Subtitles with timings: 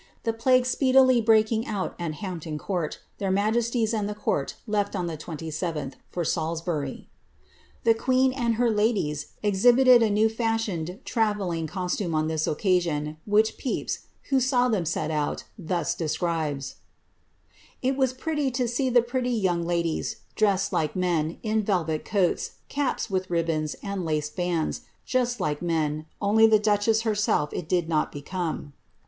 [0.23, 5.05] The plague speedily breaking out at Hampton Court, their majesties and the court left on
[5.05, 7.05] the 27th, for Salisbury.^
[7.83, 13.17] The queen and her ladies exhibited a new fashioned travelling cos tume on this occasion,
[13.27, 13.99] which Pcpys,
[14.31, 16.75] who saw them set off, thus describes:•*
[17.83, 22.49] It was pretty to see the pretty young ladies, dressed like men, in velvet coat^,
[22.69, 27.87] caps, with ribbons, and laced bands, just like men, only the duchess herself it did
[27.87, 28.73] not become."